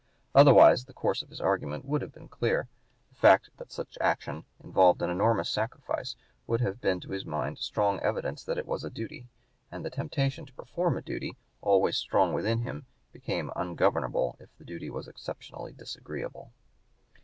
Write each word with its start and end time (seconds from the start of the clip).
Otherwise 0.33 0.85
the 0.85 0.93
course 0.95 1.21
of 1.21 1.29
his 1.29 1.39
argument 1.39 1.85
would 1.85 1.99
(p. 2.01 2.05
175) 2.05 2.07
have 2.07 2.15
been 2.15 2.27
clear; 2.27 2.67
the 3.09 3.15
fact 3.15 3.51
that 3.57 3.71
such 3.71 3.99
action 4.01 4.45
involved 4.63 4.99
an 5.03 5.11
enormous 5.11 5.47
sacrifice 5.47 6.15
would 6.47 6.59
have 6.59 6.81
been 6.81 6.99
to 6.99 7.11
his 7.11 7.23
mind 7.23 7.59
strong 7.59 7.99
evidence 7.99 8.43
that 8.43 8.57
it 8.57 8.65
was 8.65 8.83
a 8.83 8.89
duty; 8.89 9.27
and 9.71 9.85
the 9.85 9.91
temptation 9.91 10.43
to 10.43 10.53
perform 10.55 10.97
a 10.97 11.03
duty, 11.03 11.37
always 11.61 11.97
strong 11.97 12.33
with 12.33 12.45
him, 12.45 12.87
became 13.13 13.51
ungovernable 13.55 14.37
if 14.39 14.49
the 14.57 14.65
duty 14.65 14.89
was 14.89 15.07
exceptionally 15.07 15.71
disagreeable. 15.71 16.51